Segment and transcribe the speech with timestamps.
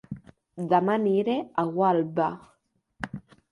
[0.71, 2.33] Dema aniré a Gualba